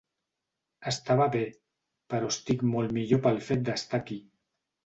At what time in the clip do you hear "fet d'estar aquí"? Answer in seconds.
3.51-4.19